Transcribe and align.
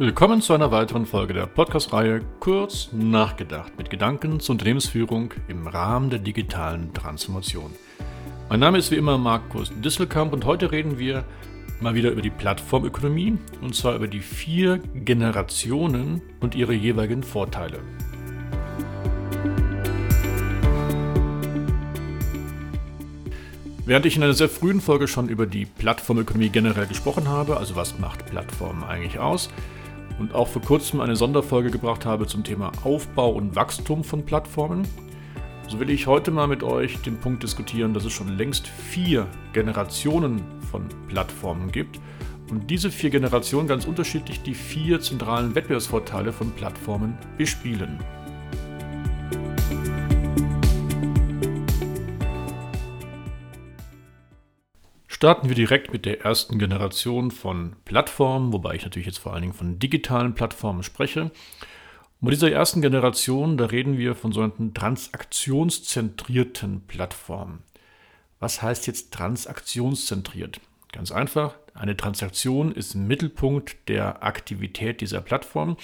Willkommen 0.00 0.40
zu 0.40 0.54
einer 0.54 0.70
weiteren 0.70 1.04
Folge 1.04 1.34
der 1.34 1.44
Podcast-Reihe 1.44 2.22
Kurz 2.40 2.88
nachgedacht 2.90 3.76
mit 3.76 3.90
Gedanken 3.90 4.40
zur 4.40 4.54
Unternehmensführung 4.54 5.34
im 5.46 5.66
Rahmen 5.66 6.08
der 6.08 6.20
digitalen 6.20 6.94
Transformation. 6.94 7.70
Mein 8.48 8.60
Name 8.60 8.78
ist 8.78 8.90
wie 8.90 8.94
immer 8.94 9.18
Markus 9.18 9.70
Disselkamp 9.84 10.32
und 10.32 10.46
heute 10.46 10.72
reden 10.72 10.98
wir 10.98 11.26
mal 11.82 11.94
wieder 11.94 12.12
über 12.12 12.22
die 12.22 12.30
Plattformökonomie 12.30 13.36
und 13.60 13.74
zwar 13.74 13.94
über 13.94 14.08
die 14.08 14.20
vier 14.20 14.78
Generationen 14.94 16.22
und 16.40 16.54
ihre 16.54 16.72
jeweiligen 16.72 17.22
Vorteile. 17.22 17.80
Während 23.84 24.06
ich 24.06 24.16
in 24.16 24.22
einer 24.22 24.32
sehr 24.32 24.48
frühen 24.48 24.80
Folge 24.80 25.08
schon 25.08 25.28
über 25.28 25.44
die 25.44 25.66
Plattformökonomie 25.66 26.48
generell 26.48 26.86
gesprochen 26.86 27.28
habe, 27.28 27.58
also 27.58 27.76
was 27.76 27.98
macht 27.98 28.24
Plattformen 28.24 28.82
eigentlich 28.82 29.18
aus, 29.18 29.50
und 30.20 30.34
auch 30.34 30.46
vor 30.46 30.62
kurzem 30.62 31.00
eine 31.00 31.16
Sonderfolge 31.16 31.70
gebracht 31.70 32.04
habe 32.04 32.26
zum 32.26 32.44
Thema 32.44 32.70
Aufbau 32.84 33.30
und 33.30 33.56
Wachstum 33.56 34.04
von 34.04 34.24
Plattformen, 34.24 34.86
so 35.66 35.80
will 35.80 35.90
ich 35.90 36.06
heute 36.06 36.30
mal 36.30 36.46
mit 36.46 36.62
euch 36.62 36.98
den 36.98 37.18
Punkt 37.18 37.42
diskutieren, 37.42 37.94
dass 37.94 38.04
es 38.04 38.12
schon 38.12 38.36
längst 38.36 38.68
vier 38.68 39.26
Generationen 39.52 40.42
von 40.70 40.84
Plattformen 41.08 41.72
gibt 41.72 41.98
und 42.50 42.70
diese 42.70 42.90
vier 42.90 43.10
Generationen 43.10 43.66
ganz 43.66 43.86
unterschiedlich 43.86 44.42
die 44.42 44.54
vier 44.54 45.00
zentralen 45.00 45.54
Wettbewerbsvorteile 45.54 46.32
von 46.32 46.50
Plattformen 46.50 47.16
bespielen. 47.38 47.98
Starten 55.20 55.48
wir 55.50 55.54
direkt 55.54 55.92
mit 55.92 56.06
der 56.06 56.22
ersten 56.22 56.58
Generation 56.58 57.30
von 57.30 57.76
Plattformen, 57.84 58.54
wobei 58.54 58.76
ich 58.76 58.84
natürlich 58.84 59.04
jetzt 59.04 59.18
vor 59.18 59.34
allen 59.34 59.42
Dingen 59.42 59.52
von 59.52 59.78
digitalen 59.78 60.34
Plattformen 60.34 60.82
spreche. 60.82 61.24
Und 61.24 61.32
bei 62.22 62.30
dieser 62.30 62.50
ersten 62.50 62.80
Generation, 62.80 63.58
da 63.58 63.66
reden 63.66 63.98
wir 63.98 64.14
von 64.14 64.32
sogenannten 64.32 64.72
transaktionszentrierten 64.72 66.86
Plattformen. 66.86 67.58
Was 68.38 68.62
heißt 68.62 68.86
jetzt 68.86 69.12
transaktionszentriert? 69.12 70.58
Ganz 70.90 71.12
einfach, 71.12 71.54
eine 71.74 71.98
Transaktion 71.98 72.72
ist 72.72 72.94
Mittelpunkt 72.94 73.90
der 73.90 74.22
Aktivität 74.22 75.02
dieser 75.02 75.20
Plattform. 75.20 75.76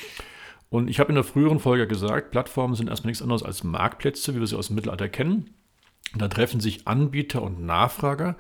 Und 0.71 0.89
ich 0.89 0.99
habe 0.99 1.11
in 1.11 1.17
der 1.17 1.25
früheren 1.25 1.61
Folge 1.61 1.87
gesagt, 1.87 2.31
Plattformen 2.31 2.75
sind 2.75 2.89
erstmal 2.89 3.11
nichts 3.11 3.23
anderes 3.23 3.43
als 3.43 3.65
Marktplätze, 3.65 4.35
wie 4.35 4.41
wir 4.41 4.47
sie 4.47 4.57
aus 4.57 4.69
dem 4.69 4.77
Mittelalter 4.77 5.11
kennen. 5.11 5.51
Da 6.15 6.29
treffen 6.29 6.61
sich 6.61 6.89
Anbieter 6.89 7.43
und 7.43 7.67
Nachfrager 7.67 8.37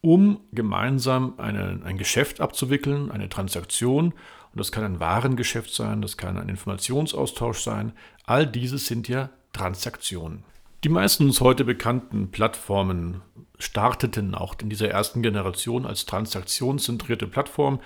um 0.00 0.40
gemeinsam 0.52 1.34
eine, 1.38 1.80
ein 1.84 1.98
Geschäft 1.98 2.40
abzuwickeln, 2.40 3.10
eine 3.10 3.28
Transaktion. 3.28 4.12
Und 4.52 4.60
das 4.60 4.72
kann 4.72 4.84
ein 4.84 5.00
Warengeschäft 5.00 5.74
sein, 5.74 6.02
das 6.02 6.16
kann 6.16 6.38
ein 6.38 6.48
Informationsaustausch 6.48 7.60
sein. 7.60 7.92
All 8.24 8.46
dieses 8.46 8.86
sind 8.86 9.08
ja 9.08 9.30
Transaktionen. 9.52 10.44
Die 10.84 10.88
meisten 10.88 11.24
uns 11.24 11.40
heute 11.40 11.64
bekannten 11.64 12.30
Plattformen 12.30 13.22
starteten 13.58 14.34
auch 14.34 14.54
in 14.62 14.70
dieser 14.70 14.88
ersten 14.88 15.22
Generation 15.22 15.86
als 15.86 16.06
transaktionszentrierte 16.06 17.26
Plattform. 17.26 17.80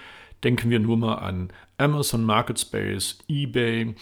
Denken 0.44 0.68
wir 0.68 0.78
nur 0.78 0.98
mal 0.98 1.14
an 1.14 1.50
Amazon 1.78 2.24
Market 2.24 2.58
Space, 2.60 3.18
eBay, 3.28 3.94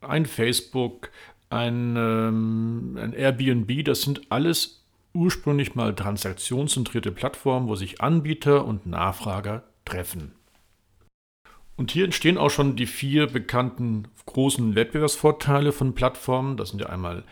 ein 0.00 0.24
Facebook, 0.24 1.10
ein, 1.50 1.96
ähm, 1.96 2.98
ein 2.98 3.12
Airbnb. 3.12 3.84
Das 3.84 4.02
sind 4.02 4.22
alles 4.30 4.83
ursprünglich 5.14 5.74
mal 5.74 5.94
transaktionszentrierte 5.94 7.12
Plattform, 7.12 7.68
wo 7.68 7.76
sich 7.76 8.00
Anbieter 8.00 8.64
und 8.64 8.86
Nachfrager 8.86 9.62
treffen. 9.84 10.32
Und 11.76 11.90
hier 11.90 12.04
entstehen 12.04 12.38
auch 12.38 12.50
schon 12.50 12.76
die 12.76 12.86
vier 12.86 13.26
bekannten 13.26 14.08
großen 14.26 14.74
Wettbewerbsvorteile 14.74 15.72
von 15.72 15.94
Plattformen. 15.94 16.56
Das 16.56 16.70
sind 16.70 16.80
ja 16.80 16.88
einmal 16.88 17.24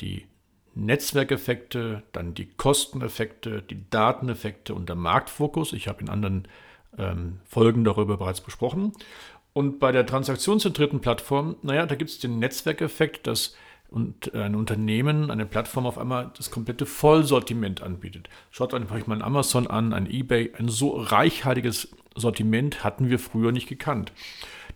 die 0.00 0.26
Netzwerkeffekte, 0.74 2.02
dann 2.12 2.34
die 2.34 2.46
Kosteneffekte, 2.46 3.62
die 3.62 3.88
Dateneffekte 3.90 4.74
und 4.74 4.88
der 4.88 4.96
Marktfokus. 4.96 5.72
Ich 5.72 5.86
habe 5.86 6.00
in 6.00 6.08
anderen 6.08 6.48
ähm, 6.98 7.40
Folgen 7.44 7.84
darüber 7.84 8.16
bereits 8.16 8.40
besprochen. 8.40 8.92
Und 9.52 9.78
bei 9.78 9.92
der 9.92 10.04
transaktionszentrierten 10.04 11.00
Plattform, 11.00 11.56
naja, 11.62 11.86
da 11.86 11.94
gibt 11.94 12.10
es 12.10 12.18
den 12.18 12.40
Netzwerkeffekt, 12.40 13.28
dass 13.28 13.54
und 13.94 14.34
ein 14.34 14.56
Unternehmen, 14.56 15.30
eine 15.30 15.46
Plattform 15.46 15.86
auf 15.86 15.98
einmal 15.98 16.32
das 16.36 16.50
komplette 16.50 16.84
Vollsortiment 16.84 17.80
anbietet. 17.80 18.28
Schaut 18.50 18.74
euch 18.74 19.06
mal 19.06 19.14
ein 19.16 19.22
Amazon 19.22 19.68
an, 19.68 19.92
ein 19.92 20.10
eBay, 20.10 20.52
ein 20.58 20.68
so 20.68 20.96
reichhaltiges 20.96 21.94
Sortiment 22.16 22.82
hatten 22.82 23.08
wir 23.08 23.20
früher 23.20 23.52
nicht 23.52 23.68
gekannt. 23.68 24.12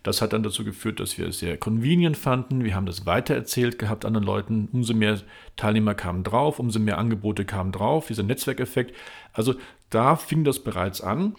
Das 0.03 0.21
hat 0.21 0.31
dann 0.31 0.43
dazu 0.43 0.63
geführt, 0.63 1.01
dass 1.01 1.17
wir 1.17 1.27
es 1.27 1.39
sehr 1.39 1.57
convenient 1.57 2.15
fanden. 2.15 2.63
Wir 2.63 2.75
haben 2.75 2.85
das 2.85 3.05
weitererzählt 3.05 3.77
gehabt 3.77 4.05
anderen 4.05 4.25
Leuten. 4.25 4.69
Umso 4.71 4.93
mehr 4.93 5.19
Teilnehmer 5.57 5.95
kamen 5.95 6.23
drauf, 6.23 6.57
umso 6.57 6.79
mehr 6.79 6.97
Angebote 6.97 7.43
kamen 7.43 7.73
drauf, 7.73 8.07
dieser 8.07 8.23
Netzwerkeffekt. 8.23 8.95
Also 9.33 9.55
da 9.89 10.15
fing 10.15 10.45
das 10.45 10.59
bereits 10.59 11.01
an. 11.01 11.35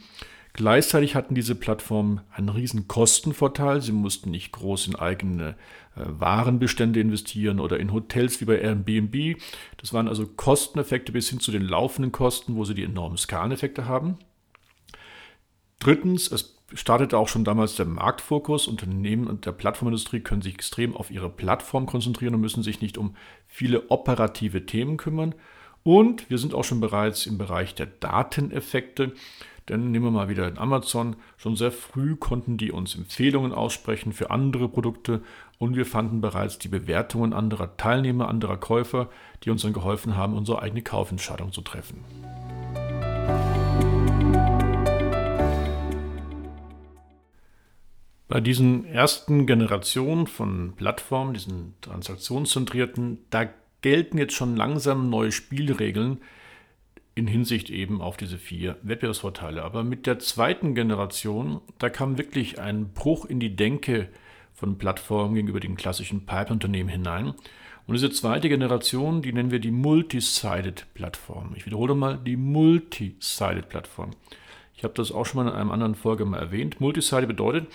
Gleichzeitig 0.52 1.14
hatten 1.14 1.34
diese 1.34 1.54
Plattformen 1.54 2.20
einen 2.32 2.48
riesen 2.48 2.88
Kostenvorteil. 2.88 3.80
Sie 3.80 3.92
mussten 3.92 4.30
nicht 4.30 4.52
groß 4.52 4.88
in 4.88 4.96
eigene 4.96 5.50
äh, 5.96 6.02
Warenbestände 6.06 7.00
investieren 7.00 7.60
oder 7.60 7.78
in 7.78 7.92
Hotels 7.92 8.40
wie 8.40 8.46
bei 8.46 8.60
Airbnb. 8.60 9.40
Das 9.76 9.92
waren 9.92 10.08
also 10.08 10.26
Kosteneffekte 10.26 11.12
bis 11.12 11.30
hin 11.30 11.40
zu 11.40 11.52
den 11.52 11.62
laufenden 11.62 12.10
Kosten, 12.10 12.56
wo 12.56 12.64
sie 12.64 12.74
die 12.74 12.84
enormen 12.84 13.16
Skaleneffekte 13.16 13.86
haben. 13.86 14.18
Drittens, 15.78 16.30
es 16.30 16.58
startete 16.74 17.16
auch 17.16 17.28
schon 17.28 17.44
damals 17.44 17.76
der 17.76 17.86
Marktfokus. 17.86 18.66
Unternehmen 18.66 19.26
und 19.26 19.46
der 19.46 19.52
Plattformindustrie 19.52 20.20
können 20.20 20.42
sich 20.42 20.54
extrem 20.54 20.96
auf 20.96 21.10
ihre 21.10 21.30
Plattform 21.30 21.86
konzentrieren 21.86 22.34
und 22.34 22.40
müssen 22.40 22.62
sich 22.62 22.80
nicht 22.80 22.98
um 22.98 23.14
viele 23.46 23.90
operative 23.90 24.66
Themen 24.66 24.96
kümmern. 24.96 25.34
Und 25.82 26.28
wir 26.28 26.38
sind 26.38 26.54
auch 26.54 26.64
schon 26.64 26.80
bereits 26.80 27.26
im 27.26 27.38
Bereich 27.38 27.74
der 27.74 27.86
Dateneffekte. 27.86 29.12
Denn 29.70 29.92
nehmen 29.92 30.06
wir 30.06 30.10
mal 30.10 30.28
wieder 30.28 30.48
in 30.48 30.58
Amazon. 30.58 31.14
Schon 31.36 31.54
sehr 31.54 31.70
früh 31.70 32.16
konnten 32.16 32.56
die 32.56 32.72
uns 32.72 32.96
Empfehlungen 32.96 33.52
aussprechen 33.52 34.12
für 34.12 34.32
andere 34.32 34.68
Produkte 34.68 35.22
und 35.58 35.76
wir 35.76 35.86
fanden 35.86 36.20
bereits 36.20 36.58
die 36.58 36.66
Bewertungen 36.66 37.32
anderer 37.32 37.76
Teilnehmer, 37.76 38.28
anderer 38.28 38.56
Käufer, 38.56 39.08
die 39.44 39.50
uns 39.50 39.62
dann 39.62 39.72
geholfen 39.72 40.16
haben, 40.16 40.36
unsere 40.36 40.60
eigene 40.60 40.82
Kaufentscheidung 40.82 41.52
zu 41.52 41.60
treffen. 41.60 42.04
Bei 48.26 48.40
diesen 48.40 48.84
ersten 48.86 49.46
Generationen 49.46 50.26
von 50.26 50.72
Plattformen, 50.74 51.34
diesen 51.34 51.74
transaktionszentrierten, 51.80 53.18
da 53.30 53.48
gelten 53.82 54.18
jetzt 54.18 54.34
schon 54.34 54.56
langsam 54.56 55.10
neue 55.10 55.30
Spielregeln, 55.30 56.20
in 57.20 57.26
Hinsicht 57.26 57.68
eben 57.68 58.00
auf 58.00 58.16
diese 58.16 58.38
vier 58.38 58.76
Wettbewerbsvorteile. 58.82 59.62
Aber 59.62 59.84
mit 59.84 60.06
der 60.06 60.18
zweiten 60.18 60.74
Generation, 60.74 61.60
da 61.78 61.90
kam 61.90 62.16
wirklich 62.16 62.58
ein 62.58 62.92
Bruch 62.94 63.26
in 63.26 63.40
die 63.40 63.54
Denke 63.54 64.08
von 64.54 64.78
Plattformen 64.78 65.34
gegenüber 65.34 65.60
den 65.60 65.76
klassischen 65.76 66.24
Pipe-Unternehmen 66.24 66.88
hinein. 66.88 67.34
Und 67.86 67.94
diese 67.94 68.10
zweite 68.10 68.48
Generation, 68.48 69.20
die 69.20 69.34
nennen 69.34 69.50
wir 69.50 69.58
die 69.58 69.70
Multisided-Plattform. 69.70 71.52
Ich 71.56 71.66
wiederhole 71.66 71.94
mal, 71.94 72.16
die 72.18 72.36
Multisided-Plattform. 72.36 74.12
Ich 74.74 74.82
habe 74.82 74.94
das 74.94 75.12
auch 75.12 75.26
schon 75.26 75.44
mal 75.44 75.50
in 75.50 75.56
einem 75.56 75.70
anderen 75.70 75.94
Folge 75.94 76.24
mal 76.24 76.38
erwähnt. 76.38 76.80
Multisided 76.80 77.28
bedeutet, 77.28 77.68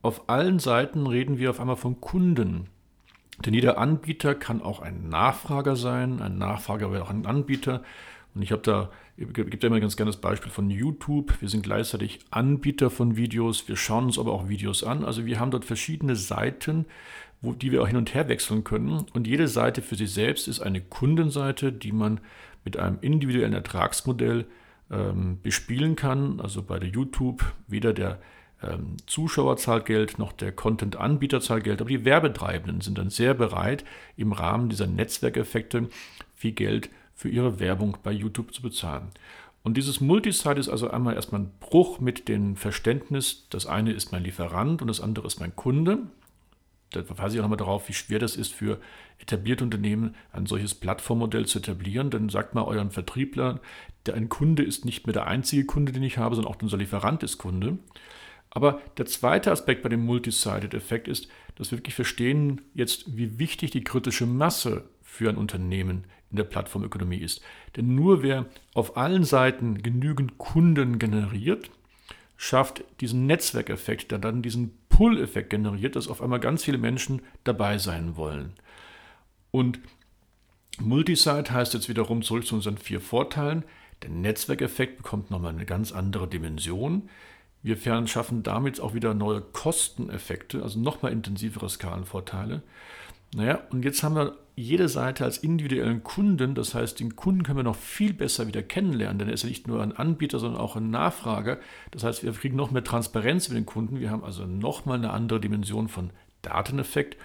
auf 0.00 0.30
allen 0.30 0.58
Seiten 0.58 1.06
reden 1.06 1.38
wir 1.38 1.50
auf 1.50 1.60
einmal 1.60 1.76
von 1.76 2.00
Kunden. 2.00 2.68
Denn 3.44 3.52
jeder 3.52 3.76
Anbieter 3.76 4.34
kann 4.34 4.62
auch 4.62 4.80
ein 4.80 5.10
Nachfrager 5.10 5.76
sein, 5.76 6.22
ein 6.22 6.38
Nachfrager 6.38 6.90
wäre 6.92 7.02
auch 7.02 7.10
ein 7.10 7.26
Anbieter. 7.26 7.82
Und 8.34 8.42
ich 8.42 8.52
habe 8.52 8.62
da, 8.62 8.90
gibt 9.16 9.62
ja 9.62 9.68
immer 9.68 9.80
ganz 9.80 9.96
gerne 9.96 10.10
das 10.10 10.20
Beispiel 10.20 10.50
von 10.50 10.70
YouTube. 10.70 11.40
Wir 11.40 11.48
sind 11.48 11.62
gleichzeitig 11.62 12.20
Anbieter 12.30 12.90
von 12.90 13.16
Videos, 13.16 13.68
wir 13.68 13.76
schauen 13.76 14.06
uns 14.06 14.18
aber 14.18 14.32
auch 14.32 14.48
Videos 14.48 14.84
an. 14.84 15.04
Also 15.04 15.26
wir 15.26 15.40
haben 15.40 15.50
dort 15.50 15.64
verschiedene 15.64 16.14
Seiten, 16.14 16.86
wo, 17.40 17.52
die 17.52 17.72
wir 17.72 17.82
auch 17.82 17.88
hin 17.88 17.96
und 17.96 18.14
her 18.14 18.28
wechseln 18.28 18.64
können. 18.64 19.06
Und 19.12 19.26
jede 19.26 19.48
Seite 19.48 19.82
für 19.82 19.96
sich 19.96 20.12
selbst 20.12 20.48
ist 20.48 20.60
eine 20.60 20.80
Kundenseite, 20.80 21.72
die 21.72 21.92
man 21.92 22.20
mit 22.64 22.76
einem 22.76 22.98
individuellen 23.00 23.54
Ertragsmodell 23.54 24.46
ähm, 24.90 25.38
bespielen 25.42 25.96
kann. 25.96 26.40
Also 26.40 26.62
bei 26.62 26.78
der 26.78 26.88
YouTube 26.88 27.44
weder 27.66 27.92
der 27.92 28.20
ähm, 28.62 28.96
Zuschauer 29.06 29.56
zahlt 29.56 29.86
Geld, 29.86 30.18
noch 30.18 30.32
der 30.32 30.52
Content-Anbieter 30.52 31.40
zahlt 31.40 31.64
Geld, 31.64 31.80
aber 31.80 31.90
die 31.90 32.04
Werbetreibenden 32.04 32.80
sind 32.80 32.98
dann 32.98 33.10
sehr 33.10 33.34
bereit, 33.34 33.84
im 34.16 34.32
Rahmen 34.32 34.68
dieser 34.68 34.86
Netzwerkeffekte 34.86 35.88
viel 36.34 36.52
Geld 36.52 36.90
für 37.18 37.28
ihre 37.28 37.58
Werbung 37.58 37.96
bei 38.04 38.12
YouTube 38.12 38.54
zu 38.54 38.62
bezahlen. 38.62 39.08
Und 39.64 39.76
dieses 39.76 40.00
Multisite 40.00 40.60
ist 40.60 40.68
also 40.68 40.88
einmal 40.88 41.16
erstmal 41.16 41.40
ein 41.40 41.50
Bruch 41.58 41.98
mit 41.98 42.28
dem 42.28 42.54
Verständnis, 42.54 43.48
das 43.50 43.66
eine 43.66 43.92
ist 43.92 44.12
mein 44.12 44.22
Lieferant 44.22 44.80
und 44.82 44.86
das 44.86 45.00
andere 45.00 45.26
ist 45.26 45.40
mein 45.40 45.56
Kunde. 45.56 45.98
Da 46.92 47.02
verweise 47.02 47.34
ich 47.34 47.40
auch 47.40 47.42
nochmal 47.42 47.58
darauf, 47.58 47.88
wie 47.88 47.92
schwer 47.92 48.20
das 48.20 48.36
ist 48.36 48.54
für 48.54 48.78
etablierte 49.18 49.64
Unternehmen, 49.64 50.14
ein 50.30 50.46
solches 50.46 50.76
Plattformmodell 50.76 51.44
zu 51.46 51.58
etablieren. 51.58 52.10
Dann 52.10 52.28
sagt 52.28 52.54
mal 52.54 52.62
euren 52.62 52.92
Vertriebler, 52.92 53.60
der 54.06 54.14
ein 54.14 54.28
Kunde 54.28 54.62
ist 54.62 54.84
nicht 54.84 55.06
mehr 55.06 55.12
der 55.12 55.26
einzige 55.26 55.66
Kunde, 55.66 55.90
den 55.90 56.04
ich 56.04 56.18
habe, 56.18 56.36
sondern 56.36 56.54
auch 56.54 56.62
unser 56.62 56.78
Lieferant 56.78 57.24
ist 57.24 57.36
Kunde. 57.36 57.78
Aber 58.50 58.80
der 58.96 59.06
zweite 59.06 59.50
Aspekt 59.50 59.82
bei 59.82 59.88
dem 59.88 60.06
Multisided-Effekt 60.06 61.08
ist, 61.08 61.28
dass 61.56 61.72
wir 61.72 61.78
wirklich 61.78 61.96
verstehen 61.96 62.60
jetzt, 62.74 63.16
wie 63.16 63.40
wichtig 63.40 63.72
die 63.72 63.84
kritische 63.84 64.24
Masse 64.24 64.84
für 65.02 65.28
ein 65.28 65.36
Unternehmen 65.36 66.04
in 66.30 66.36
der 66.36 66.44
Plattformökonomie 66.44 67.18
ist. 67.18 67.42
Denn 67.76 67.94
nur 67.94 68.22
wer 68.22 68.46
auf 68.74 68.96
allen 68.96 69.24
Seiten 69.24 69.82
genügend 69.82 70.38
Kunden 70.38 70.98
generiert, 70.98 71.70
schafft 72.36 72.84
diesen 73.00 73.26
Netzwerkeffekt, 73.26 74.10
der 74.10 74.18
dann 74.18 74.42
diesen 74.42 74.78
Pull-Effekt 74.88 75.50
generiert, 75.50 75.96
dass 75.96 76.08
auf 76.08 76.22
einmal 76.22 76.40
ganz 76.40 76.64
viele 76.64 76.78
Menschen 76.78 77.22
dabei 77.44 77.78
sein 77.78 78.16
wollen. 78.16 78.52
Und 79.50 79.80
Multisite 80.80 81.52
heißt 81.52 81.74
jetzt 81.74 81.88
wiederum 81.88 82.22
zurück 82.22 82.46
zu 82.46 82.54
unseren 82.54 82.78
vier 82.78 83.00
Vorteilen. 83.00 83.64
Der 84.02 84.10
Netzwerkeffekt 84.10 84.98
bekommt 84.98 85.30
nochmal 85.30 85.52
eine 85.52 85.66
ganz 85.66 85.92
andere 85.92 86.28
Dimension. 86.28 87.08
Wir 87.62 87.76
schaffen 88.06 88.44
damit 88.44 88.80
auch 88.80 88.94
wieder 88.94 89.14
neue 89.14 89.40
Kosteneffekte, 89.40 90.62
also 90.62 90.78
nochmal 90.78 91.10
intensivere 91.10 91.68
Skalenvorteile. 91.68 92.62
Naja, 93.34 93.60
und 93.70 93.84
jetzt 93.84 94.02
haben 94.04 94.14
wir 94.14 94.36
jede 94.58 94.88
Seite 94.88 95.24
als 95.24 95.38
individuellen 95.38 96.02
Kunden. 96.02 96.54
Das 96.54 96.74
heißt, 96.74 97.00
den 97.00 97.16
Kunden 97.16 97.42
können 97.42 97.58
wir 97.58 97.62
noch 97.62 97.76
viel 97.76 98.12
besser 98.12 98.46
wieder 98.46 98.62
kennenlernen, 98.62 99.18
denn 99.18 99.28
er 99.28 99.34
ist 99.34 99.44
ja 99.44 99.48
nicht 99.48 99.68
nur 99.68 99.82
ein 99.82 99.96
Anbieter, 99.96 100.38
sondern 100.38 100.60
auch 100.60 100.76
ein 100.76 100.90
Nachfrager. 100.90 101.58
Das 101.90 102.04
heißt, 102.04 102.24
wir 102.24 102.32
kriegen 102.32 102.56
noch 102.56 102.70
mehr 102.70 102.84
Transparenz 102.84 103.48
mit 103.48 103.56
den 103.56 103.66
Kunden. 103.66 104.00
Wir 104.00 104.10
haben 104.10 104.24
also 104.24 104.44
nochmal 104.46 104.98
eine 104.98 105.10
andere 105.10 105.40
Dimension 105.40 105.88
von 105.88 106.10
Dateneffekt. 106.42 107.16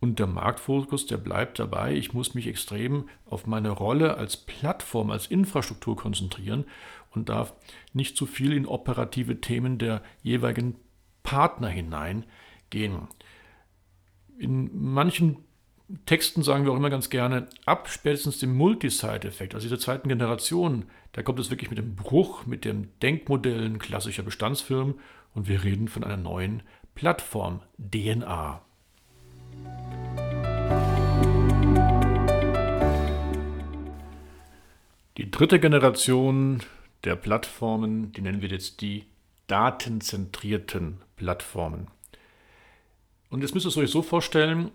Und 0.00 0.18
der 0.18 0.26
Marktfokus, 0.26 1.06
der 1.06 1.18
bleibt 1.18 1.58
dabei. 1.60 1.94
Ich 1.94 2.12
muss 2.12 2.34
mich 2.34 2.48
extrem 2.48 3.08
auf 3.24 3.46
meine 3.46 3.70
Rolle 3.70 4.16
als 4.16 4.36
Plattform, 4.36 5.10
als 5.10 5.28
Infrastruktur 5.28 5.94
konzentrieren 5.94 6.64
und 7.12 7.28
darf 7.28 7.54
nicht 7.92 8.16
zu 8.16 8.26
viel 8.26 8.52
in 8.52 8.66
operative 8.66 9.40
Themen 9.40 9.78
der 9.78 10.02
jeweiligen 10.22 10.74
Partner 11.22 11.68
hineingehen. 11.68 13.06
In 14.38 14.70
manchen 14.72 15.36
Texten 16.06 16.42
sagen 16.42 16.64
wir 16.64 16.72
auch 16.72 16.76
immer 16.76 16.90
ganz 16.90 17.10
gerne, 17.10 17.48
ab 17.66 17.88
spätestens 17.88 18.38
dem 18.38 18.56
Multisite-Effekt, 18.56 19.54
also 19.54 19.66
dieser 19.66 19.78
zweiten 19.78 20.08
Generation, 20.08 20.86
da 21.12 21.22
kommt 21.22 21.38
es 21.38 21.50
wirklich 21.50 21.70
mit 21.70 21.78
dem 21.78 21.94
Bruch, 21.94 22.46
mit 22.46 22.64
den 22.64 22.88
Denkmodellen 23.02 23.78
klassischer 23.78 24.22
Bestandsfirmen 24.22 24.94
und 25.34 25.48
wir 25.48 25.64
reden 25.64 25.88
von 25.88 26.02
einer 26.02 26.16
neuen 26.16 26.62
Plattform, 26.94 27.60
DNA. 27.78 28.62
Die 35.18 35.30
dritte 35.30 35.60
Generation 35.60 36.62
der 37.04 37.16
Plattformen, 37.16 38.12
die 38.12 38.22
nennen 38.22 38.40
wir 38.40 38.48
jetzt 38.48 38.80
die 38.80 39.04
datenzentrierten 39.46 41.02
Plattformen. 41.16 41.88
Und 43.28 43.42
jetzt 43.42 43.54
müsst 43.54 43.66
ihr 43.66 43.70
es 43.70 43.76
euch 43.76 43.90
so 43.90 44.02
vorstellen, 44.02 44.70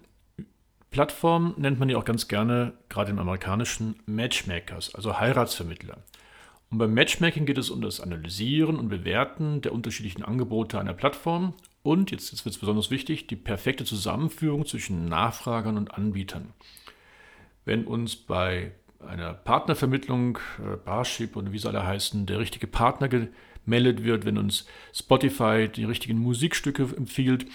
Plattform 0.98 1.54
nennt 1.58 1.78
man 1.78 1.90
ja 1.90 1.98
auch 1.98 2.06
ganz 2.06 2.28
gerne, 2.28 2.74
gerade 2.90 3.12
im 3.12 3.20
amerikanischen, 3.20 4.00
Matchmakers, 4.08 4.96
also 4.96 5.20
Heiratsvermittler. 5.20 6.00
Und 6.72 6.80
beim 6.80 6.96
Matchmaking 6.96 7.46
geht 7.46 7.60
es 7.60 7.70
um 7.70 7.84
das 7.84 8.02
Analysieren 8.02 8.78
und 8.78 8.90
Bewerten 8.90 9.62
der 9.62 9.74
unterschiedlichen 9.74 10.24
Angebote 10.24 10.80
einer 10.80 10.96
Plattform 10.96 11.54
und, 11.84 12.10
jetzt, 12.10 12.32
jetzt 12.32 12.46
wird 12.46 12.56
es 12.56 12.60
besonders 12.60 12.90
wichtig, 12.90 13.28
die 13.28 13.36
perfekte 13.36 13.86
Zusammenführung 13.86 14.66
zwischen 14.66 15.08
Nachfragern 15.08 15.78
und 15.78 15.94
Anbietern. 15.94 16.52
Wenn 17.64 17.86
uns 17.86 18.16
bei 18.16 18.72
einer 19.08 19.36
Partnervermittlung, 19.36 20.40
äh, 20.58 20.78
Barship 20.78 21.36
und 21.36 21.52
wie 21.52 21.60
sie 21.60 21.68
alle 21.68 21.86
heißen, 21.86 22.26
der 22.26 22.40
richtige 22.40 22.66
Partner 22.66 23.08
gemeldet 23.08 24.04
wird, 24.04 24.26
wenn 24.26 24.40
uns 24.40 24.66
Spotify 24.96 25.70
die 25.70 25.84
richtigen 25.84 26.18
Musikstücke 26.18 26.88
empfiehlt, 26.98 27.46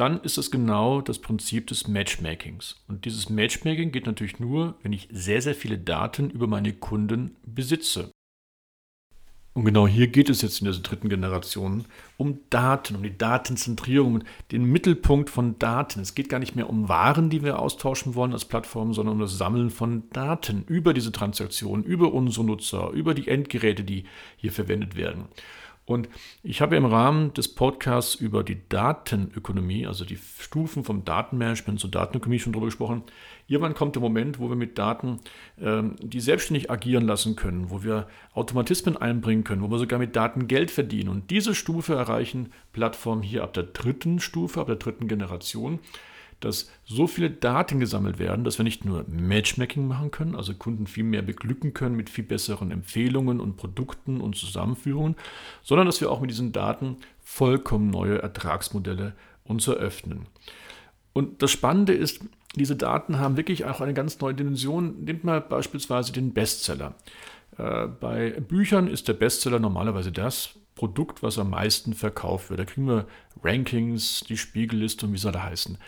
dann 0.00 0.20
ist 0.22 0.38
das 0.38 0.50
genau 0.50 1.02
das 1.02 1.18
Prinzip 1.18 1.66
des 1.66 1.86
Matchmakings. 1.86 2.82
Und 2.88 3.04
dieses 3.04 3.28
Matchmaking 3.28 3.92
geht 3.92 4.06
natürlich 4.06 4.40
nur, 4.40 4.76
wenn 4.82 4.94
ich 4.94 5.08
sehr, 5.12 5.42
sehr 5.42 5.54
viele 5.54 5.76
Daten 5.76 6.30
über 6.30 6.46
meine 6.46 6.72
Kunden 6.72 7.36
besitze. 7.44 8.10
Und 9.52 9.66
genau 9.66 9.86
hier 9.86 10.06
geht 10.06 10.30
es 10.30 10.40
jetzt 10.40 10.60
in 10.60 10.68
dieser 10.68 10.80
dritten 10.80 11.10
Generation 11.10 11.84
um 12.16 12.38
Daten, 12.48 12.96
um 12.96 13.02
die 13.02 13.18
Datenzentrierung, 13.18 14.24
den 14.52 14.64
Mittelpunkt 14.64 15.28
von 15.28 15.58
Daten. 15.58 16.00
Es 16.00 16.14
geht 16.14 16.30
gar 16.30 16.38
nicht 16.38 16.56
mehr 16.56 16.70
um 16.70 16.88
Waren, 16.88 17.28
die 17.28 17.42
wir 17.42 17.58
austauschen 17.58 18.14
wollen 18.14 18.32
als 18.32 18.46
Plattform, 18.46 18.94
sondern 18.94 19.16
um 19.16 19.20
das 19.20 19.36
Sammeln 19.36 19.68
von 19.68 20.04
Daten 20.14 20.64
über 20.66 20.94
diese 20.94 21.12
Transaktionen, 21.12 21.84
über 21.84 22.14
unsere 22.14 22.46
Nutzer, 22.46 22.90
über 22.90 23.12
die 23.12 23.28
Endgeräte, 23.28 23.84
die 23.84 24.04
hier 24.36 24.52
verwendet 24.52 24.96
werden. 24.96 25.26
Und 25.84 26.08
ich 26.44 26.60
habe 26.60 26.76
im 26.76 26.84
Rahmen 26.84 27.34
des 27.34 27.52
Podcasts 27.52 28.14
über 28.14 28.44
die 28.44 28.60
Datenökonomie, 28.68 29.86
also 29.86 30.04
die 30.04 30.18
Stufen 30.38 30.84
vom 30.84 31.04
Datenmanagement 31.04 31.80
zur 31.80 31.90
Datenökonomie 31.90 32.38
schon 32.38 32.52
drüber 32.52 32.66
gesprochen. 32.66 33.02
Irgendwann 33.48 33.74
kommt 33.74 33.96
der 33.96 34.02
Moment, 34.02 34.38
wo 34.38 34.48
wir 34.48 34.56
mit 34.56 34.78
Daten 34.78 35.18
ähm, 35.60 35.96
die 36.00 36.20
selbstständig 36.20 36.70
agieren 36.70 37.06
lassen 37.06 37.34
können, 37.34 37.70
wo 37.70 37.82
wir 37.82 38.06
Automatismen 38.34 38.96
einbringen 38.96 39.42
können, 39.42 39.62
wo 39.62 39.70
wir 39.70 39.78
sogar 39.78 39.98
mit 39.98 40.14
Daten 40.14 40.46
Geld 40.46 40.70
verdienen. 40.70 41.08
Und 41.08 41.30
diese 41.30 41.56
Stufe 41.56 41.94
erreichen 41.94 42.52
Plattformen 42.72 43.22
hier 43.22 43.42
ab 43.42 43.52
der 43.52 43.64
dritten 43.64 44.20
Stufe, 44.20 44.60
ab 44.60 44.68
der 44.68 44.76
dritten 44.76 45.08
Generation 45.08 45.80
dass 46.40 46.70
so 46.84 47.06
viele 47.06 47.30
Daten 47.30 47.80
gesammelt 47.80 48.18
werden, 48.18 48.44
dass 48.44 48.58
wir 48.58 48.64
nicht 48.64 48.84
nur 48.84 49.04
Matchmaking 49.08 49.86
machen 49.86 50.10
können, 50.10 50.34
also 50.34 50.54
Kunden 50.54 50.86
viel 50.86 51.04
mehr 51.04 51.22
beglücken 51.22 51.74
können 51.74 51.96
mit 51.96 52.10
viel 52.10 52.24
besseren 52.24 52.70
Empfehlungen 52.70 53.40
und 53.40 53.56
Produkten 53.56 54.20
und 54.20 54.36
Zusammenführungen, 54.36 55.16
sondern 55.62 55.86
dass 55.86 56.00
wir 56.00 56.10
auch 56.10 56.20
mit 56.20 56.30
diesen 56.30 56.52
Daten 56.52 56.96
vollkommen 57.22 57.90
neue 57.90 58.20
Ertragsmodelle 58.20 59.14
uns 59.44 59.68
eröffnen. 59.68 60.26
Und 61.12 61.42
das 61.42 61.50
Spannende 61.50 61.92
ist, 61.92 62.20
diese 62.56 62.76
Daten 62.76 63.18
haben 63.18 63.36
wirklich 63.36 63.66
auch 63.66 63.80
eine 63.80 63.94
ganz 63.94 64.18
neue 64.20 64.34
Dimension. 64.34 65.04
Nehmt 65.04 65.24
mal 65.24 65.40
beispielsweise 65.40 66.12
den 66.12 66.32
Bestseller. 66.32 66.94
Äh, 67.58 67.86
bei 67.86 68.30
Büchern 68.40 68.88
ist 68.88 69.08
der 69.08 69.12
Bestseller 69.12 69.58
normalerweise 69.58 70.10
das 70.10 70.54
Produkt, 70.74 71.22
was 71.22 71.38
am 71.38 71.50
meisten 71.50 71.94
verkauft 71.94 72.50
wird. 72.50 72.60
Da 72.60 72.64
kriegen 72.64 72.86
wir 72.86 73.06
Rankings, 73.42 74.20
die 74.28 74.36
Spiegelliste 74.36 75.06
und 75.06 75.12
wie 75.12 75.18
soll 75.18 75.34
er 75.34 75.44
heißen 75.44 75.78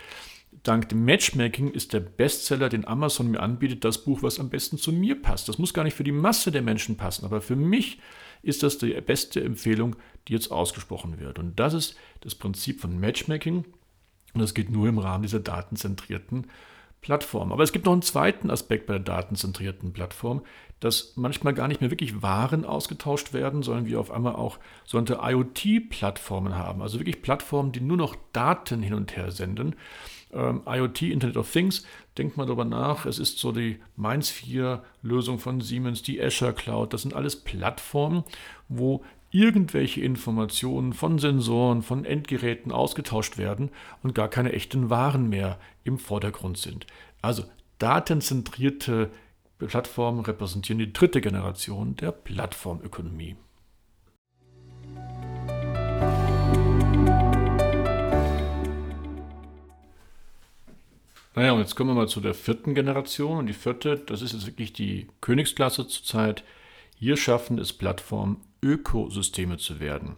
dank 0.63 0.89
dem 0.89 1.05
Matchmaking 1.05 1.71
ist 1.71 1.93
der 1.93 1.99
Bestseller, 1.99 2.69
den 2.69 2.87
Amazon 2.87 3.31
mir 3.31 3.41
anbietet, 3.41 3.83
das 3.83 4.03
Buch, 4.03 4.21
was 4.21 4.39
am 4.39 4.49
besten 4.49 4.77
zu 4.77 4.91
mir 4.91 5.21
passt. 5.21 5.49
Das 5.49 5.57
muss 5.57 5.73
gar 5.73 5.83
nicht 5.83 5.95
für 5.95 6.03
die 6.03 6.11
Masse 6.11 6.51
der 6.51 6.61
Menschen 6.61 6.97
passen, 6.97 7.25
aber 7.25 7.41
für 7.41 7.55
mich 7.55 7.99
ist 8.41 8.63
das 8.63 8.77
die 8.77 8.93
beste 9.01 9.43
Empfehlung, 9.43 9.95
die 10.27 10.33
jetzt 10.33 10.51
ausgesprochen 10.51 11.19
wird. 11.19 11.39
Und 11.39 11.59
das 11.59 11.73
ist 11.73 11.97
das 12.21 12.35
Prinzip 12.35 12.81
von 12.81 12.99
Matchmaking. 12.99 13.65
Und 14.33 14.41
das 14.41 14.53
geht 14.53 14.69
nur 14.69 14.87
im 14.87 14.97
Rahmen 14.97 15.23
dieser 15.23 15.39
datenzentrierten 15.39 16.47
Plattform. 17.01 17.51
Aber 17.51 17.63
es 17.63 17.71
gibt 17.71 17.85
noch 17.85 17.93
einen 17.93 18.01
zweiten 18.01 18.49
Aspekt 18.49 18.87
bei 18.87 18.93
der 18.93 19.03
datenzentrierten 19.03 19.93
Plattform, 19.93 20.41
dass 20.83 21.13
manchmal 21.15 21.53
gar 21.53 21.69
nicht 21.69 21.79
mehr 21.79 21.91
wirklich 21.91 22.21
Waren 22.21 22.65
ausgetauscht 22.65 23.31
werden, 23.31 23.63
sondern 23.63 23.85
wir 23.85 24.01
auf 24.01 24.11
einmal 24.11 24.35
auch 24.35 24.59
sogenannte 24.83 25.21
IoT-Plattformen 25.23 26.57
haben. 26.57 26.81
Also 26.81 26.99
wirklich 26.99 27.21
Plattformen, 27.21 27.71
die 27.71 27.79
nur 27.79 27.95
noch 27.95 28.17
Daten 28.33 28.83
hin 28.83 28.93
und 28.93 29.15
her 29.15 29.31
senden. 29.31 29.77
Ähm, 30.33 30.61
IoT, 30.67 31.03
Internet 31.03 31.37
of 31.37 31.49
Things, 31.49 31.85
denkt 32.17 32.35
mal 32.35 32.45
darüber 32.45 32.65
nach. 32.65 33.05
Es 33.05 33.17
ist 33.17 33.39
so 33.39 33.53
die 33.53 33.79
Mainz 33.95 34.29
4 34.29 34.83
Lösung 35.01 35.39
von 35.39 35.61
Siemens, 35.61 36.03
die 36.03 36.21
Azure 36.21 36.51
Cloud. 36.51 36.91
Das 36.91 37.03
sind 37.03 37.13
alles 37.13 37.37
Plattformen, 37.37 38.25
wo 38.67 39.05
irgendwelche 39.31 40.01
Informationen 40.01 40.91
von 40.91 41.17
Sensoren, 41.17 41.81
von 41.81 42.03
Endgeräten 42.03 42.73
ausgetauscht 42.73 43.37
werden 43.37 43.69
und 44.03 44.13
gar 44.13 44.27
keine 44.27 44.51
echten 44.51 44.89
Waren 44.89 45.29
mehr 45.29 45.59
im 45.85 45.97
Vordergrund 45.97 46.57
sind. 46.57 46.87
Also 47.21 47.45
datenzentrierte 47.79 49.11
Plattformen 49.67 50.21
repräsentieren 50.21 50.79
die 50.79 50.93
dritte 50.93 51.21
Generation 51.21 51.95
der 51.95 52.11
Plattformökonomie. 52.11 53.35
Naja, 61.35 61.53
und 61.53 61.59
jetzt 61.59 61.75
kommen 61.75 61.89
wir 61.89 61.95
mal 61.95 62.07
zu 62.07 62.21
der 62.21 62.33
vierten 62.33 62.75
Generation. 62.75 63.39
Und 63.39 63.47
die 63.47 63.53
vierte, 63.53 63.97
das 63.97 64.21
ist 64.21 64.33
jetzt 64.33 64.45
wirklich 64.45 64.73
die 64.73 65.07
Königsklasse 65.21 65.87
zurzeit. 65.87 66.43
Hier 66.95 67.17
schaffen 67.17 67.57
es 67.57 67.73
Plattformen, 67.73 68.37
Ökosysteme 68.61 69.57
zu 69.57 69.79
werden. 69.79 70.15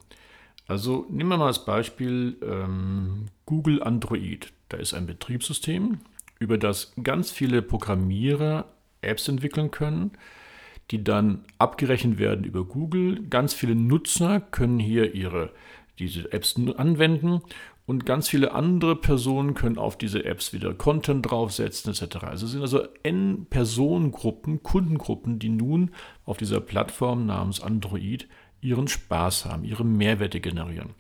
Also 0.68 1.06
nehmen 1.10 1.30
wir 1.30 1.38
mal 1.38 1.48
als 1.48 1.64
Beispiel 1.64 2.38
ähm, 2.42 3.28
Google 3.46 3.82
Android. 3.82 4.52
Da 4.70 4.78
ist 4.78 4.94
ein 4.94 5.06
Betriebssystem, 5.06 6.00
über 6.40 6.58
das 6.58 6.94
ganz 7.02 7.32
viele 7.32 7.62
Programmierer 7.62 8.66
Apps 9.06 9.28
entwickeln 9.28 9.72
können, 9.72 10.12
die 10.92 11.04
dann 11.04 11.46
abgerechnet 11.58 12.20
werden 12.20 12.46
über 12.46 12.66
Google. 12.66 13.24
Ganz 13.30 13.54
viele 13.54 13.76
Nutzer 13.76 14.40
können 14.40 14.80
hier 14.80 15.14
ihre 15.14 15.52
diese 16.00 16.32
Apps 16.34 16.56
anwenden 16.78 17.42
und 17.86 18.06
ganz 18.06 18.30
viele 18.30 18.54
andere 18.54 18.96
Personen 18.96 19.54
können 19.54 19.78
auf 19.78 19.98
diese 19.98 20.26
Apps 20.26 20.54
wieder 20.54 20.74
Content 20.74 21.30
draufsetzen 21.30 21.94
etc. 21.94 22.18
Also 22.24 22.46
es 22.46 22.52
sind 22.52 22.62
also 22.62 22.84
N 23.04 23.46
Personengruppen, 23.50 24.64
Kundengruppen, 24.64 25.40
die 25.40 25.50
nun 25.50 25.92
auf 26.26 26.38
dieser 26.38 26.62
Plattform 26.62 27.26
namens 27.26 27.62
Android 27.62 28.28
ihren 28.62 28.88
Spaß 28.88 29.46
haben, 29.46 29.64
ihre 29.64 29.86
Mehrwerte 29.86 30.40
generieren. 30.40 30.96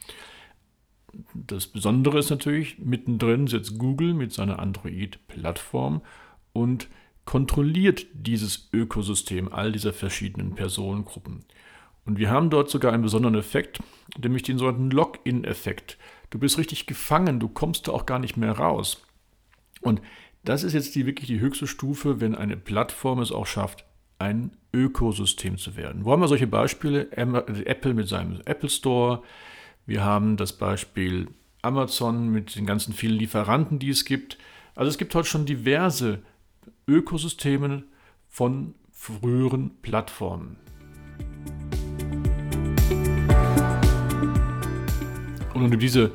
das 1.33 1.67
Besondere 1.67 2.19
ist 2.19 2.29
natürlich, 2.29 2.77
mittendrin 2.77 3.47
sitzt 3.47 3.77
Google 3.77 4.13
mit 4.13 4.33
seiner 4.33 4.59
Android-Plattform 4.59 6.01
und 6.53 6.87
kontrolliert 7.25 8.05
dieses 8.13 8.69
Ökosystem 8.71 9.51
all 9.51 9.71
dieser 9.71 9.93
verschiedenen 9.93 10.55
Personengruppen. 10.55 11.43
Und 12.05 12.19
wir 12.19 12.29
haben 12.29 12.51
dort 12.51 12.69
sogar 12.69 12.93
einen 12.93 13.03
besonderen 13.03 13.35
Effekt, 13.35 13.79
nämlich 14.17 14.43
den 14.43 14.59
sogenannten 14.59 14.91
Login-Effekt. 14.91 15.97
Du 16.29 16.37
bist 16.37 16.57
richtig 16.57 16.85
gefangen, 16.85 17.39
du 17.39 17.47
kommst 17.47 17.87
da 17.87 17.91
auch 17.91 18.05
gar 18.05 18.19
nicht 18.19 18.37
mehr 18.37 18.51
raus. 18.51 19.03
Und 19.81 20.01
das 20.43 20.63
ist 20.63 20.73
jetzt 20.73 20.93
die, 20.93 21.07
wirklich 21.07 21.27
die 21.27 21.39
höchste 21.39 21.65
Stufe, 21.65 22.21
wenn 22.21 22.35
eine 22.35 22.57
Plattform 22.57 23.19
es 23.19 23.31
auch 23.31 23.47
schafft, 23.47 23.85
ein 24.19 24.51
Ökosystem 24.71 25.57
zu 25.57 25.75
werden. 25.75 26.05
Wo 26.05 26.11
haben 26.11 26.21
wir 26.21 26.27
solche 26.27 26.47
Beispiele? 26.47 27.11
Apple 27.11 27.93
mit 27.95 28.07
seinem 28.07 28.41
Apple 28.45 28.69
Store. 28.69 29.23
Wir 29.87 30.03
haben 30.03 30.37
das 30.37 30.53
Beispiel 30.53 31.27
Amazon 31.63 32.29
mit 32.29 32.55
den 32.55 32.67
ganzen 32.67 32.93
vielen 32.93 33.17
Lieferanten, 33.17 33.79
die 33.79 33.89
es 33.89 34.05
gibt. 34.05 34.37
Also 34.75 34.89
es 34.89 34.97
gibt 34.97 35.15
heute 35.15 35.27
schon 35.27 35.45
diverse 35.45 36.21
Ökosysteme 36.87 37.83
von 38.27 38.75
früheren 38.91 39.71
Plattformen. 39.81 40.57
Und 45.53 45.63
um 45.63 45.79
diese 45.79 46.11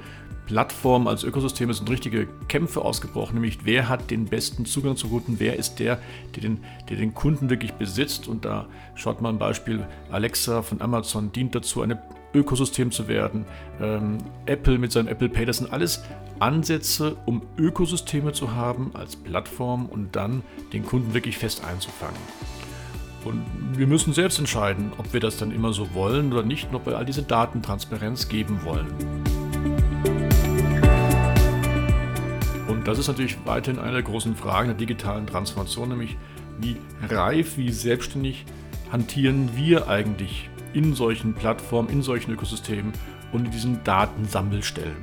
Plattform 0.47 1.07
als 1.07 1.23
Ökosystem 1.23 1.73
sind 1.73 1.89
richtige 1.89 2.27
Kämpfe 2.49 2.83
ausgebrochen, 2.83 3.35
nämlich 3.35 3.65
wer 3.65 3.89
hat 3.89 4.11
den 4.11 4.25
besten 4.27 4.67
Zugang 4.67 4.97
zu 4.97 5.09
Kunden, 5.09 5.37
wer 5.39 5.57
ist 5.57 5.79
der, 5.79 6.01
der 6.35 6.43
den, 6.43 6.65
der 6.89 6.97
den 6.97 7.15
Kunden 7.15 7.51
wirklich 7.51 7.73
besitzt. 7.75 8.27
Und 8.27 8.45
da 8.45 8.67
schaut 8.97 9.23
man 9.23 9.37
ein 9.37 9.39
Beispiel, 9.39 9.87
Alexa 10.11 10.63
von 10.63 10.81
Amazon 10.81 11.33
dient 11.33 11.55
dazu, 11.55 11.83
ein 11.83 11.99
Ökosystem 12.35 12.91
zu 12.91 13.09
werden. 13.09 13.45
Ähm, 13.81 14.19
Apple 14.47 14.79
mit 14.79 14.93
seinem 14.93 15.09
Apple 15.09 15.29
Pay, 15.29 15.47
das 15.47 15.59
sind 15.59 15.73
alles 15.73 16.03
Ansätze, 16.39 17.17
um 17.27 17.43
Ökosysteme 17.59 18.33
zu 18.33 18.55
haben 18.55 18.93
als 18.95 19.17
Plattform 19.17 19.87
und 19.87 20.17
dann 20.17 20.43
den 20.73 20.85
Kunden 20.85 21.13
wirklich 21.13 21.37
fest 21.37 21.65
einzufangen. 21.65 22.21
Und 23.25 23.45
wir 23.77 23.87
müssen 23.87 24.15
selbst 24.15 24.39
entscheiden, 24.39 24.93
ob 24.97 25.13
wir 25.13 25.21
das 25.21 25.37
dann 25.37 25.53
immer 25.53 25.73
so 25.73 25.93
wollen 25.95 26.33
oder 26.33 26.43
nicht 26.43 26.71
und 26.71 26.77
ob 26.77 26.87
wir 26.87 26.97
all 26.97 27.05
diese 27.05 27.23
Datentransparenz 27.23 28.29
geben 28.29 28.61
wollen. 28.65 28.87
Und 32.67 32.89
das 32.89 32.99
ist 32.99 33.09
natürlich 33.09 33.37
weiterhin 33.45 33.79
eine 33.79 33.93
der 33.93 34.03
großen 34.03 34.35
Fragen 34.37 34.69
der 34.69 34.77
digitalen 34.79 35.27
Transformation, 35.27 35.91
nämlich 35.91 36.17
wie 36.61 36.77
reif, 37.07 37.59
wie 37.59 37.71
selbstständig 37.71 38.47
hantieren 38.91 39.51
wir 39.55 39.89
eigentlich 39.89 40.49
in 40.73 40.95
solchen 40.95 41.35
Plattformen, 41.35 41.89
in 41.89 42.03
solchen 42.03 42.33
Ökosystemen 42.33 42.93
und 43.33 43.47
in 43.47 43.51
diesen 43.51 43.83
Datensammelstellen. 43.85 44.97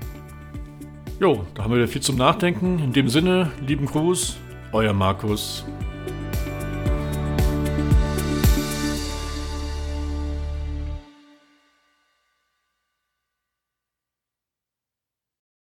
Jo, 1.20 1.46
da 1.56 1.64
haben 1.64 1.72
wir 1.72 1.78
wieder 1.78 1.88
viel 1.88 2.02
zum 2.02 2.16
Nachdenken. 2.16 2.80
In 2.80 2.94
dem 2.94 3.10
Sinne, 3.10 3.52
lieben 3.66 3.88
Gruß, 3.88 4.38
euer 4.72 4.94
Markus. 4.94 5.66